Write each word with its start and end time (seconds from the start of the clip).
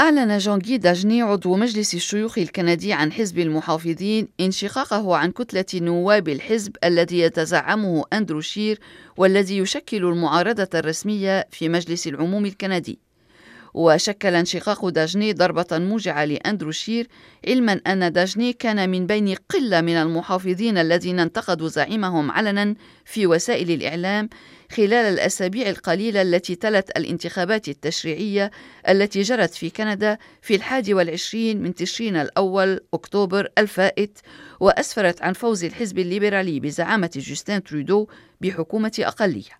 أعلن 0.00 0.38
جونغي 0.38 0.78
داجني 0.78 1.22
عضو 1.22 1.56
مجلس 1.56 1.94
الشيوخ 1.94 2.38
الكندي 2.38 2.92
عن 2.92 3.12
حزب 3.12 3.38
المحافظين 3.38 4.28
انشقاقه 4.40 5.16
عن 5.16 5.30
كتلة 5.30 5.64
نواب 5.74 6.28
الحزب 6.28 6.76
الذي 6.84 7.18
يتزعمه 7.18 8.04
أندرو 8.12 8.40
شير 8.40 8.80
والذي 9.16 9.58
يشكل 9.58 10.04
المعارضة 10.04 10.68
الرسمية 10.74 11.46
في 11.50 11.68
مجلس 11.68 12.06
العموم 12.06 12.46
الكندي. 12.46 12.98
وشكل 13.74 14.34
انشقاق 14.34 14.88
داجني 14.88 15.32
ضربة 15.32 15.66
موجعة 15.78 16.24
لأندرو 16.24 16.70
شير 16.70 17.08
علما 17.48 17.72
أن 17.72 18.12
داجني 18.12 18.52
كان 18.52 18.90
من 18.90 19.06
بين 19.06 19.34
قلة 19.48 19.80
من 19.80 19.96
المحافظين 19.96 20.78
الذين 20.78 21.20
انتقدوا 21.20 21.68
زعيمهم 21.68 22.30
علنا 22.30 22.74
في 23.04 23.26
وسائل 23.26 23.70
الإعلام 23.70 24.28
خلال 24.70 24.94
الأسابيع 24.94 25.68
القليلة 25.68 26.22
التي 26.22 26.54
تلت 26.54 26.90
الانتخابات 26.96 27.68
التشريعية 27.68 28.50
التي 28.88 29.22
جرت 29.22 29.54
في 29.54 29.70
كندا 29.70 30.18
في 30.42 30.54
الحادي 30.54 30.94
والعشرين 30.94 31.62
من 31.62 31.74
تشرين 31.74 32.16
الأول 32.16 32.80
أكتوبر 32.94 33.48
الفائت 33.58 34.18
وأسفرت 34.60 35.22
عن 35.22 35.32
فوز 35.32 35.64
الحزب 35.64 35.98
الليبرالي 35.98 36.60
بزعامة 36.60 37.10
جوستين 37.16 37.62
ترودو 37.62 38.06
بحكومة 38.40 38.92
أقلية. 38.98 39.59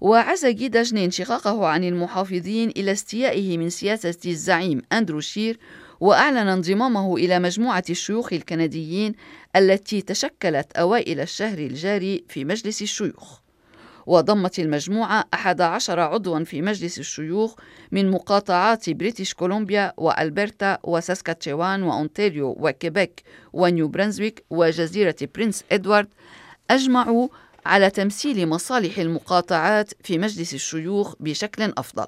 وعزا 0.00 0.46
جي 0.46 0.65
داجني 0.65 1.04
انشقاقه 1.04 1.66
عن 1.66 1.84
المحافظين 1.84 2.68
إلى 2.68 2.92
استيائه 2.92 3.58
من 3.58 3.70
سياسة 3.70 4.18
الزعيم 4.26 4.82
أندرو 4.92 5.20
شير 5.20 5.58
وأعلن 6.00 6.48
انضمامه 6.48 7.16
إلى 7.16 7.38
مجموعة 7.38 7.84
الشيوخ 7.90 8.32
الكنديين 8.32 9.14
التي 9.56 10.02
تشكلت 10.02 10.72
أوائل 10.76 11.20
الشهر 11.20 11.58
الجاري 11.58 12.24
في 12.28 12.44
مجلس 12.44 12.82
الشيوخ. 12.82 13.40
وضمت 14.06 14.58
المجموعة 14.58 15.24
أحد 15.34 15.60
عشر 15.60 16.00
عضوا 16.00 16.44
في 16.44 16.62
مجلس 16.62 16.98
الشيوخ 16.98 17.54
من 17.92 18.10
مقاطعات 18.10 18.90
بريتش 18.90 19.34
كولومبيا 19.34 19.92
وألبرتا 19.96 20.78
وساسكاتشوان 20.82 21.82
وأونتاريو 21.82 22.56
وكيبيك 22.60 23.22
ونيو 23.52 23.88
برنزويك 23.88 24.44
وجزيرة 24.50 25.16
برنس 25.34 25.64
إدوارد 25.72 26.08
أجمعوا 26.70 27.28
على 27.66 27.90
تمثيل 27.90 28.48
مصالح 28.48 28.98
المقاطعات 28.98 29.92
في 30.04 30.18
مجلس 30.18 30.54
الشيوخ 30.54 31.14
بشكل 31.20 31.72
أفضل. 31.78 32.06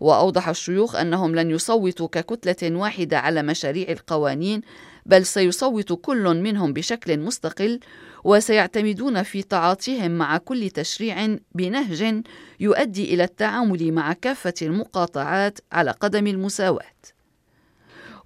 وأوضح 0.00 0.48
الشيوخ 0.48 0.96
أنهم 0.96 1.34
لن 1.34 1.50
يصوتوا 1.50 2.08
ككتلة 2.08 2.76
واحدة 2.76 3.18
على 3.18 3.42
مشاريع 3.42 3.88
القوانين 3.88 4.60
بل 5.06 5.26
سيصوت 5.26 5.92
كل 5.92 6.42
منهم 6.42 6.72
بشكل 6.72 7.18
مستقل 7.18 7.80
وسيعتمدون 8.24 9.22
في 9.22 9.42
تعاطيهم 9.42 10.10
مع 10.10 10.36
كل 10.38 10.70
تشريع 10.70 11.36
بنهج 11.54 12.22
يؤدي 12.60 13.14
إلى 13.14 13.24
التعامل 13.24 13.92
مع 13.92 14.12
كافة 14.12 14.54
المقاطعات 14.62 15.58
على 15.72 15.90
قدم 15.90 16.26
المساواة. 16.26 17.17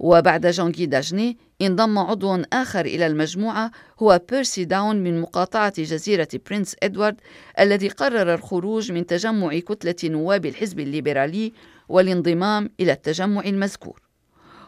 وبعد 0.02 0.46
جونغي 0.46 0.86
داجني 0.86 1.38
انضم 1.62 1.98
عضو 1.98 2.42
آخر 2.52 2.84
إلى 2.84 3.06
المجموعة 3.06 3.70
هو 3.98 4.20
بيرسي 4.30 4.64
داون 4.64 4.96
من 4.96 5.20
مقاطعة 5.20 5.72
جزيرة 5.78 6.28
برنس 6.50 6.76
إدوارد 6.82 7.16
الذي 7.60 7.88
قرر 7.88 8.34
الخروج 8.34 8.92
من 8.92 9.06
تجمع 9.06 9.58
كتلة 9.58 10.10
نواب 10.10 10.46
الحزب 10.46 10.80
الليبرالي 10.80 11.52
والانضمام 11.88 12.70
إلى 12.80 12.92
التجمع 12.92 13.40
المذكور. 13.44 14.02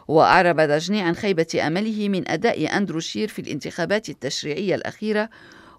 وأعرب 0.07 0.55
داجني 0.55 1.01
عن 1.01 1.15
خيبة 1.15 1.61
أمله 1.67 2.09
من 2.09 2.29
أداء 2.29 2.77
أندرو 2.77 2.99
شير 2.99 3.27
في 3.27 3.39
الانتخابات 3.39 4.09
التشريعية 4.09 4.75
الأخيرة 4.75 5.29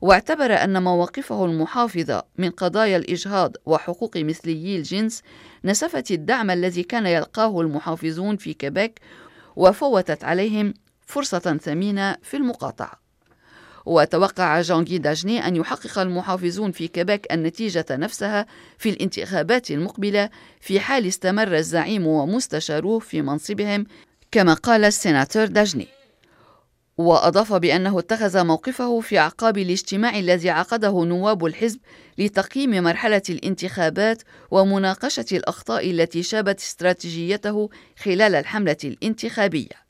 واعتبر 0.01 0.53
أن 0.53 0.83
مواقفه 0.83 1.45
المحافظة 1.45 2.23
من 2.39 2.51
قضايا 2.51 2.97
الإجهاض 2.97 3.57
وحقوق 3.67 4.17
مثليي 4.17 4.77
الجنس 4.77 5.23
نسفت 5.65 6.11
الدعم 6.11 6.51
الذي 6.51 6.83
كان 6.83 7.07
يلقاه 7.07 7.61
المحافظون 7.61 8.37
في 8.37 8.55
كيبيك 8.55 9.01
وفوتت 9.57 10.25
عليهم 10.25 10.75
فرصة 11.07 11.59
ثمينة 11.63 12.17
في 12.23 12.37
المقاطعة. 12.37 13.07
وتوقع 13.87 14.61
جانجي 14.61 14.99
داجني 14.99 15.47
أن 15.47 15.57
يحقق 15.57 15.99
المحافظون 15.99 16.73
في 16.73 16.89
كيبيك 16.89 17.33
النتيجة 17.33 17.87
نفسها 17.91 18.47
في 18.79 18.91
الانتخابات 18.91 19.71
المقبلة 19.71 20.31
في 20.61 20.81
حال 20.81 21.07
استمر 21.07 21.57
الزعيم 21.57 22.07
ومستشاروه 22.07 22.99
في 22.99 23.23
منصبهم 23.23 23.87
كما 24.33 24.55
قال 24.55 24.85
السيناتور 24.85 25.47
داجني. 25.47 25.96
وأضاف 26.99 27.53
بأنه 27.53 27.99
اتخذ 27.99 28.45
موقفه 28.45 29.01
في 29.01 29.19
أعقاب 29.19 29.59
الاجتماع 29.59 30.19
الذي 30.19 30.51
عقده 30.51 31.05
نواب 31.05 31.47
الحزب 31.47 31.81
لتقييم 32.19 32.71
مرحلة 32.85 33.23
الانتخابات 33.31 34.23
ومناقشة 34.51 35.27
الأخطاء 35.33 35.91
التي 35.91 36.23
شابت 36.23 36.61
استراتيجيته 36.61 37.69
خلال 38.03 38.35
الحملة 38.35 38.77
الانتخابية. 38.85 39.87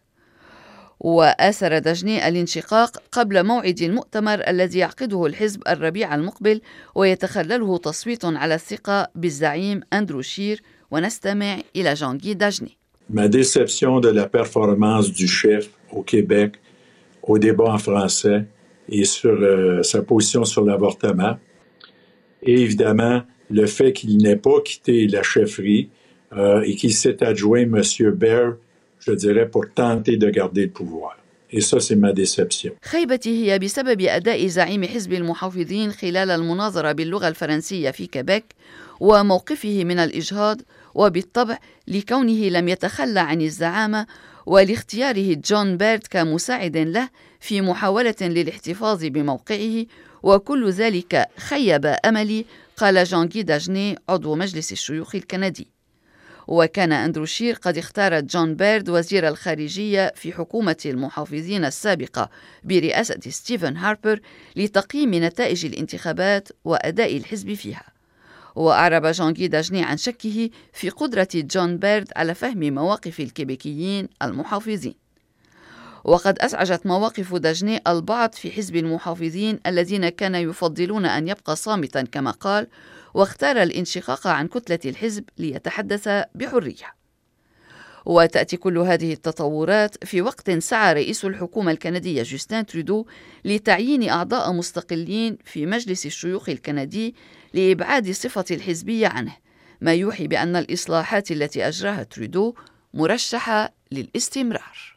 وآثر 1.01 1.79
دجني 1.79 2.29
الانشقاق 2.29 3.03
قبل 3.13 3.45
موعد 3.45 3.83
المؤتمر 3.83 4.49
الذي 4.49 4.79
يعقده 4.79 5.27
الحزب 5.27 5.63
الربيع 5.69 6.15
المقبل 6.15 6.61
ويتخلله 6.95 7.79
تصويت 7.79 8.25
على 8.25 8.55
الثقة 8.55 9.09
بالزعيم 9.15 9.81
أندرو 9.93 10.23
شير 10.23 10.63
ونستمع 10.91 11.59
إلى 11.77 11.95
جانجي 11.95 12.35
دجني. 12.35 12.77
Ma 13.09 13.29
déception 13.29 14.01
de 14.01 14.09
la 14.09 14.27
performance 14.27 15.13
du 15.13 15.29
chef 15.29 15.69
au 15.93 16.03
Québec 16.03 16.59
au 17.26 17.38
débat 17.38 17.66
en 17.66 17.78
français 17.78 18.46
et 18.90 19.06
sur 19.06 19.38
euh, 19.40 19.84
sa 19.84 20.02
position 20.02 20.44
sur 20.44 20.64
l'avortement. 20.66 21.38
Et 22.44 22.62
évidemment, 22.62 23.22
le 23.50 23.66
fait 23.66 23.94
qu'il 23.94 24.18
n'ait 24.18 24.36
pas 24.36 24.62
quitté 24.62 25.08
la 25.08 25.24
chefferie 25.24 25.90
euh, 26.34 26.62
et 26.62 26.76
qu'il 26.76 26.94
s'est 26.94 27.24
adjoint 27.24 27.62
M. 27.62 27.82
Baird, 28.14 28.58
je 29.00 29.12
dirais, 29.12 29.48
pour 29.50 29.66
tenter 29.74 30.18
de 30.18 30.30
garder 30.30 30.64
le 30.66 30.72
pouvoir. 30.72 31.18
Et 31.54 31.60
ça, 31.60 31.80
c'est 31.80 31.96
ma 31.96 32.14
déception. 32.14 32.74
خيبتي 32.82 33.30
هي 33.30 33.60
بسبب 33.60 34.02
أداء 34.02 34.48
زعيم 34.48 34.84
حزب 34.84 35.14
المحافظين 35.14 35.92
خلال 35.92 36.32
المناظرة 36.32 36.92
باللغة 36.92 37.28
الفرنسية 37.28 37.92
في 37.92 38.06
كيبيك 38.08 38.46
وموقفه 39.00 39.84
من 39.84 40.00
الإجهاض 40.00 40.62
وبالطبع 40.97 41.59
لكونه 41.89 42.49
لم 42.49 42.69
يتخلى 42.69 43.21
عن 43.21 43.41
الزعامة 43.41 44.07
ولاختياره 44.47 45.35
جون 45.35 45.77
بيرد 45.77 46.07
كمساعد 46.11 46.77
له 46.77 47.09
في 47.41 47.61
محاولة 47.61 48.15
للاحتفاظ 48.21 49.05
بموقعه 49.05 49.87
وكل 50.23 50.71
ذلك 50.71 51.29
خيب 51.39 51.95
أملي 52.05 52.45
قال 52.77 53.05
جانجي 53.05 53.43
داجني 53.43 53.99
عضو 54.09 54.35
مجلس 54.35 54.73
الشيوخ 54.73 55.15
الكندي. 55.15 55.69
وكان 56.49 56.93
أندرو 56.93 57.25
شير 57.25 57.55
قد 57.55 57.79
اختار 57.79 58.21
جون 58.21 58.55
بيرد 58.55 58.89
وزير 58.91 59.29
الخارجية 59.29 60.13
في 60.17 60.33
حكومة 60.33 60.77
المحافظين 60.87 61.65
السابقة 61.65 62.31
برئاسة 62.65 63.21
ستيفن 63.29 63.77
هاربر 63.77 64.21
لتقييم 64.57 65.15
نتائج 65.15 65.67
الانتخابات 65.67 66.49
وأداء 66.65 67.17
الحزب 67.17 67.55
فيها. 67.55 67.96
وأعرب 68.57 69.07
جانجي 69.07 69.49
داجني 69.49 69.83
عن 69.83 69.97
شكه 69.97 70.51
في 70.73 70.91
قدرة 70.91 71.29
جون 71.35 71.79
بيرد 71.79 72.09
على 72.17 72.35
فهم 72.35 72.75
مواقف 72.75 73.21
الكيبيكيين 73.21 74.09
المحافظين. 74.23 74.95
وقد 76.05 76.39
أزعجت 76.39 76.87
مواقف 76.87 77.35
داجني 77.35 77.81
البعض 77.87 78.33
في 78.33 78.51
حزب 78.51 78.77
المحافظين 78.77 79.61
الذين 79.67 80.09
كان 80.09 80.35
يفضلون 80.35 81.07
أن 81.07 81.29
يبقى 81.29 81.57
صامتا 81.57 82.03
كما 82.03 82.31
قال 82.31 82.67
واختار 83.15 83.63
الانشقاق 83.63 84.27
عن 84.27 84.47
كتلة 84.47 84.79
الحزب 84.85 85.25
ليتحدث 85.39 86.09
بحرية. 86.35 87.06
وتأتي 88.07 88.57
كل 88.57 88.79
هذه 88.79 89.13
التطورات 89.13 90.05
في 90.05 90.23
وقت 90.23 90.51
سعى 90.51 90.93
رئيس 90.93 91.25
الحكومة 91.25 91.73
الكندية 91.73 92.23
جوستين 92.23 92.67
ترودو 92.67 93.07
لتعيين 93.45 94.09
أعضاء 94.09 94.53
مستقلين 94.53 95.39
في 95.45 95.67
مجلس 95.67 96.07
الشيوخ 96.07 96.49
الكندي 96.49 97.15
لإبعاد 97.55 98.11
صفة 98.11 98.45
الحزبية 98.51 99.09
عنه 99.09 99.37
ما 99.81 99.95
يوحي 99.95 100.27
بأن 100.27 100.57
الإصلاحات 100.57 101.31
التي 101.31 101.69
أجراها 101.69 102.03
ترودو 102.03 102.55
مرشحة 102.95 103.75
للاستمرار. 103.93 104.96